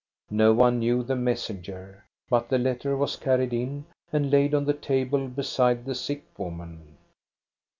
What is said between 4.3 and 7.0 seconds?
laid on the table beside the sick woman.